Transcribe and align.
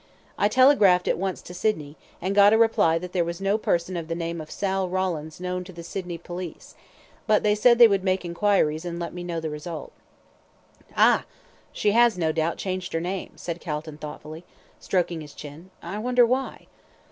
I 0.35 0.47
telegraphed 0.47 1.07
at 1.07 1.19
once 1.19 1.43
to 1.43 1.53
Sydney, 1.53 1.95
and 2.23 2.33
got 2.33 2.53
a 2.53 2.57
reply 2.57 2.97
that 2.97 3.13
there 3.13 3.23
was 3.23 3.39
no 3.39 3.59
person 3.59 3.95
of 3.95 4.07
the 4.07 4.15
name 4.15 4.41
of 4.41 4.49
Sal 4.49 4.89
Rawlins 4.89 5.39
known 5.39 5.63
to 5.65 5.71
the 5.71 5.83
Sydney 5.83 6.17
police, 6.17 6.73
but 7.27 7.43
they 7.43 7.53
said 7.53 7.77
they 7.77 7.87
would 7.87 8.03
make 8.03 8.25
enquiries, 8.25 8.83
and 8.83 8.99
let 8.99 9.13
me 9.13 9.23
know 9.23 9.39
the 9.39 9.51
result." 9.51 9.91
"Ah! 10.97 11.25
she 11.71 11.91
has, 11.91 12.17
no 12.17 12.31
doubt, 12.31 12.57
changed 12.57 12.93
her 12.93 12.99
name," 12.99 13.33
said 13.35 13.61
Calton, 13.61 13.99
thoughtfully, 13.99 14.43
stroking 14.79 15.21
his 15.21 15.35
chin. 15.35 15.69
"I 15.83 15.99
wonder 15.99 16.25
why?" 16.25 16.65